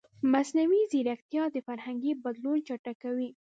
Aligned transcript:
مصنوعي 0.33 0.81
ځیرکتیا 0.91 1.43
د 1.51 1.57
فرهنګي 1.67 2.11
بدلون 2.23 2.57
چټکوي. 2.67 3.29